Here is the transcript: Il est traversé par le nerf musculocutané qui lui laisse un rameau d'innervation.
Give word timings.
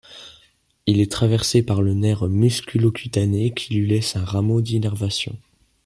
Il 0.87 0.99
est 0.99 1.11
traversé 1.11 1.61
par 1.61 1.83
le 1.83 1.93
nerf 1.93 2.27
musculocutané 2.27 3.53
qui 3.53 3.75
lui 3.75 3.87
laisse 3.87 4.15
un 4.15 4.25
rameau 4.25 4.59
d'innervation. 4.59 5.37